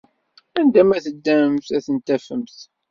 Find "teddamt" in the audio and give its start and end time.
1.05-1.67